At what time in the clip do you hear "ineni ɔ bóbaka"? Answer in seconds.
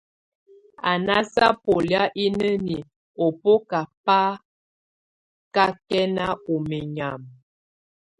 2.23-3.79